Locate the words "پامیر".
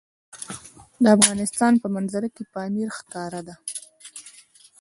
2.53-2.89